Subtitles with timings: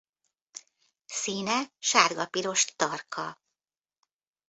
[1.05, 3.37] Színe sárga-piros-tarka.